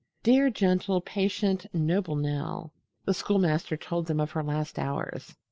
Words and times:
Dear, 0.23 0.49
gentle, 0.49 0.99
patient, 0.99 1.67
noble 1.75 2.15
Nell! 2.15 2.73
The 3.05 3.13
schoolmaster 3.13 3.77
told 3.77 4.07
them 4.07 4.19
of 4.19 4.31
her 4.31 4.41
last 4.41 4.79
hours. 4.79 5.35